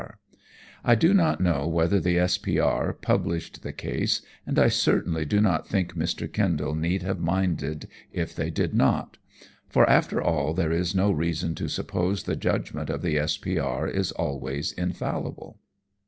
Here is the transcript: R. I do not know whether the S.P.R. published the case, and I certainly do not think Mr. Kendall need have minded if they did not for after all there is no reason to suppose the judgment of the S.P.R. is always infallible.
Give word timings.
R. 0.01 0.17
I 0.83 0.95
do 0.95 1.13
not 1.13 1.39
know 1.41 1.67
whether 1.67 1.99
the 1.99 2.17
S.P.R. 2.17 2.91
published 2.93 3.61
the 3.61 3.71
case, 3.71 4.23
and 4.47 4.57
I 4.57 4.67
certainly 4.67 5.25
do 5.25 5.39
not 5.39 5.67
think 5.67 5.93
Mr. 5.95 6.25
Kendall 6.27 6.73
need 6.73 7.03
have 7.03 7.19
minded 7.19 7.87
if 8.11 8.33
they 8.35 8.49
did 8.49 8.73
not 8.73 9.17
for 9.69 9.87
after 9.87 10.19
all 10.19 10.55
there 10.55 10.71
is 10.71 10.95
no 10.95 11.11
reason 11.11 11.53
to 11.53 11.67
suppose 11.67 12.23
the 12.23 12.35
judgment 12.35 12.89
of 12.89 13.03
the 13.03 13.19
S.P.R. 13.19 13.87
is 13.87 14.11
always 14.13 14.71
infallible. 14.71 15.59